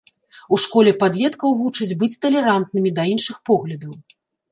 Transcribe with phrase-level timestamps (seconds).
[0.55, 3.93] У школе падлеткаў вучаць быць талерантнымі да іншых поглядаў.